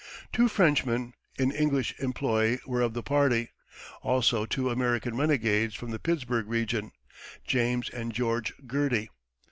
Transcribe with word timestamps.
Two 0.33 0.47
Frenchmen, 0.47 1.13
in 1.37 1.51
English 1.51 1.93
employ, 1.99 2.57
were 2.65 2.81
of 2.81 2.95
the 2.95 3.03
party; 3.03 3.49
also 4.01 4.47
two 4.47 4.71
American 4.71 5.15
renegades 5.15 5.75
from 5.75 5.91
the 5.91 5.99
Pittsburg 5.99 6.47
region, 6.47 6.91
James 7.45 7.87
and 7.87 8.11
George 8.11 8.51
Girty. 8.65 9.11